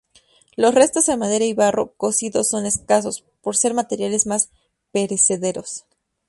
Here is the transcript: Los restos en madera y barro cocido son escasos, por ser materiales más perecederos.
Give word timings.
Los 0.55 0.73
restos 0.73 1.07
en 1.09 1.19
madera 1.19 1.45
y 1.45 1.53
barro 1.53 1.93
cocido 1.95 2.43
son 2.43 2.65
escasos, 2.65 3.23
por 3.43 3.55
ser 3.55 3.75
materiales 3.75 4.25
más 4.25 4.49
perecederos. 4.91 5.85